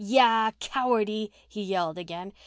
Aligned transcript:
"Yah! 0.03 0.49
Cowardy!" 0.59 1.31
he 1.47 1.61
yelled 1.61 2.03
gain. 2.07 2.33